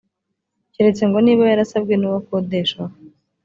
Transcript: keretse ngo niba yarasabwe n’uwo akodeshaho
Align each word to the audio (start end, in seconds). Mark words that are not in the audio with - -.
keretse 0.73 1.03
ngo 1.07 1.17
niba 1.21 1.43
yarasabwe 1.51 1.93
n’uwo 1.97 2.17
akodeshaho 2.21 2.93